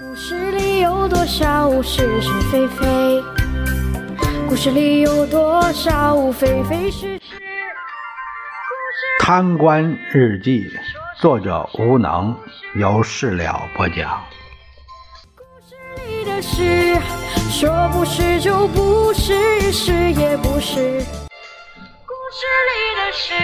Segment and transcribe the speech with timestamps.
[0.00, 3.22] 故事里有多少是是非非？
[4.48, 7.18] 故事里有多少非非是是？
[9.20, 10.64] 《贪官日记》，
[11.20, 12.34] 作者无能，
[12.74, 14.18] 由事了播讲。
[15.36, 16.98] 故事里的事，
[17.50, 21.00] 说不是就不是，是也不是。
[22.06, 23.34] 故事里的事。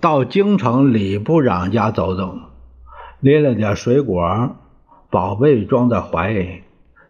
[0.00, 2.38] 到京城李部长家走走，
[3.24, 4.54] 拎了点水果，
[5.08, 6.62] 宝贝装在怀里。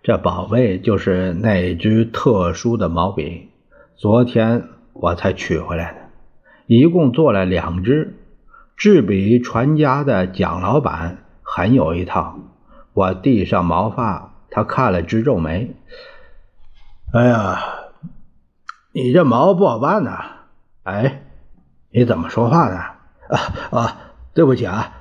[0.05, 3.51] 这宝贝就是那支特殊的毛笔，
[3.97, 5.99] 昨天我才取回来的，
[6.69, 8.17] 一共做了两支。
[8.77, 12.39] 制笔传家的蒋老板很有一套。
[12.93, 15.75] 我递上毛发，他看了直皱眉。
[17.13, 17.59] 哎呀，
[18.93, 20.25] 你这毛不好办呐！
[20.85, 21.23] 哎，
[21.91, 22.77] 你怎么说话呢？
[22.77, 23.97] 啊啊，
[24.33, 24.93] 对不起啊，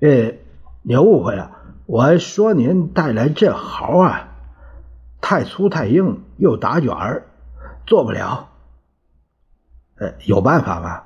[0.00, 0.32] 呃，
[0.88, 1.50] 您误会了，
[1.84, 4.30] 我说您带来这毫啊。
[5.20, 7.24] 太粗太硬又打卷儿，
[7.86, 8.48] 做不了。
[9.98, 11.02] 呃，有办法吗？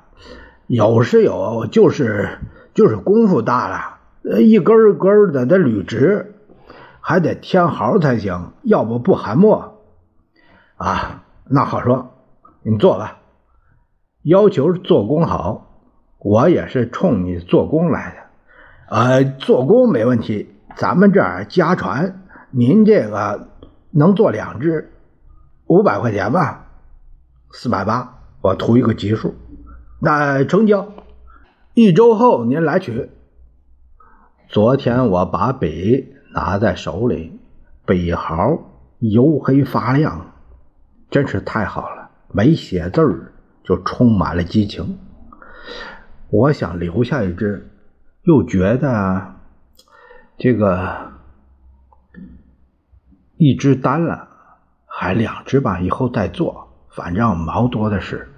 [0.67, 2.39] 有是有，就是
[2.73, 6.33] 就是功夫大了，一根根的得捋直，
[7.01, 9.81] 还得添毫才行，要不不含墨。
[10.77, 12.13] 啊，那好说，
[12.61, 13.17] 你做吧。
[14.21, 15.75] 要求做工好，
[16.19, 18.22] 我也是冲你做工来的。
[18.89, 22.23] 呃，做工没问题，咱们这儿家传。
[22.51, 23.49] 您这个。
[23.95, 24.91] 能做两只，
[25.67, 26.65] 五百块钱吧，
[27.51, 29.35] 四百八，我图一个吉数，
[29.99, 30.87] 那成交。
[31.75, 33.11] 一周后您来取。
[34.47, 37.39] 昨天我把笔拿在手里，
[37.85, 38.57] 笔毫
[38.99, 40.33] 黝黑发亮，
[41.11, 42.09] 真是太好了。
[42.29, 43.31] 没写字儿
[43.63, 44.97] 就充满了激情。
[46.31, 47.69] 我想留下一支，
[48.23, 49.35] 又觉得
[50.37, 51.13] 这个。
[53.35, 54.29] 一只单了，
[54.85, 58.31] 还两只吧，以后再做，反正毛多的是。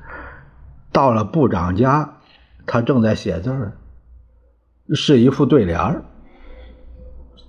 [0.92, 2.18] 到了部长家，
[2.66, 3.78] 他正在写字儿，
[4.96, 6.02] 是一副对联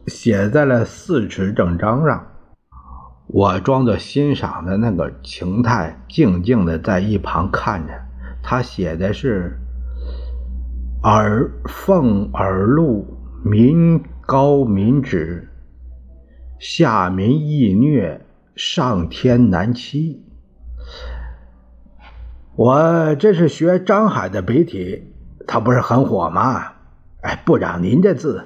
[0.09, 2.27] 写在了四尺整章上。
[3.29, 7.95] 我装作欣赏的那个情态，静静的在一旁看着。
[8.43, 9.59] 他写的是
[11.07, 13.07] ：“耳奉耳禄，
[13.45, 15.49] 民高民止。”
[16.59, 20.27] 下民易虐，上天难欺。
[22.57, 25.15] 我这是学张海的笔体，
[25.47, 26.73] 他不是很火吗？
[27.21, 28.45] 哎，部长，您这字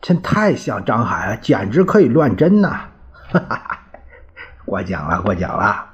[0.00, 2.82] 真太像张海了，简直可以乱真呐！
[3.32, 3.80] 哈哈，
[4.64, 5.86] 过奖了，过奖了。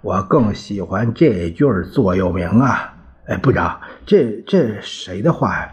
[0.00, 2.98] 我更喜欢这句座右铭啊！
[3.30, 5.70] 哎，部长，这这谁的话呀？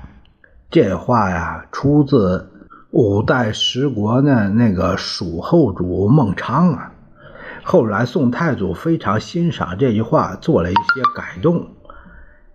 [0.69, 2.51] 这话呀，出自。
[2.91, 6.91] 五代十国呢，那个蜀后主孟昌啊，
[7.63, 11.67] 后来宋太祖非常欣赏这句话，做了一些改动。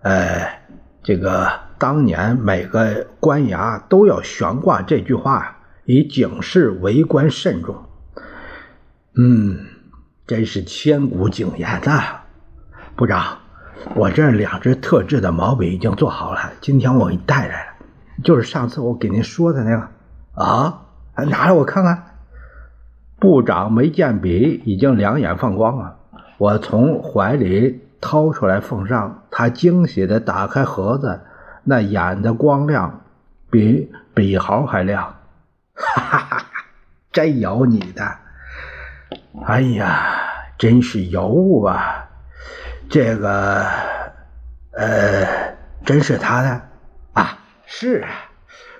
[0.02, 0.60] 呃，
[1.02, 7.74] 这个当年每个官衙都要悬挂这句话，以警示为官慎重。
[9.14, 9.66] 嗯，
[10.28, 12.20] 真是千古警言呐！
[12.94, 13.38] 部长，
[13.94, 17.72] 我这两支特制的毛笔已经做好了，今天我给你带来了，
[18.22, 19.88] 就是上次我给您说的那个。
[20.34, 20.82] 啊！
[21.14, 22.04] 拿来我看看。
[23.18, 25.96] 部长没见笔，已经两眼放光了。
[26.38, 31.20] 我从怀里掏出来奉上，他惊喜的打开盒子，
[31.64, 33.02] 那眼的光亮
[33.50, 35.16] 比笔毫还亮。
[35.74, 36.46] 哈哈哈！
[37.12, 38.02] 真有你的！
[39.44, 40.16] 哎呀，
[40.56, 42.08] 真是尤物啊！
[42.92, 43.64] 这个，
[44.72, 46.62] 呃，真是他的
[47.14, 47.38] 啊？
[47.64, 48.10] 是啊。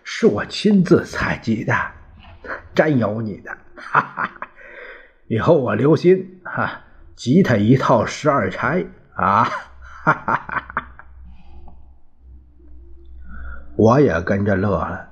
[0.04, 1.74] 是我亲自采集的，
[2.74, 3.56] 真有你的！
[3.76, 4.48] 哈哈哈，
[5.28, 6.82] 以后我留心哈，
[7.16, 8.84] 集他一套十二钗
[9.14, 9.44] 啊！
[9.44, 10.88] 哈哈哈，
[13.76, 15.08] 我也跟着乐了。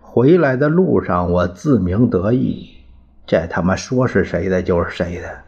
[0.00, 2.84] 回来的路上，我自鸣得意，
[3.24, 5.44] 这他妈说是谁的就是谁的。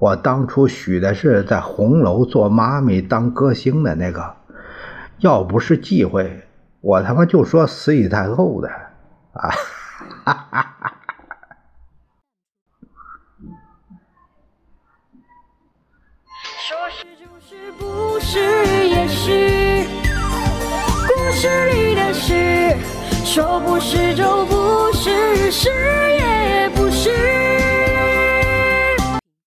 [0.00, 4.34] 我当初许的是在红楼做妈咪当歌星的那个，
[5.18, 6.42] 要不是忌讳。
[6.80, 8.68] 我他妈就说慈禧太后的
[9.34, 9.50] 啊！
[10.24, 10.94] 哈哈哈！
[16.66, 18.38] 说是就是，不是
[18.88, 19.86] 也是，
[21.06, 22.74] 故事里的事，
[23.22, 25.68] 说不是就不是，是。